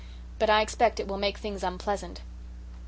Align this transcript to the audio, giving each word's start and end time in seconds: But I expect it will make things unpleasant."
But 0.39 0.49
I 0.49 0.61
expect 0.63 0.99
it 0.99 1.07
will 1.07 1.19
make 1.19 1.37
things 1.37 1.63
unpleasant." 1.63 2.21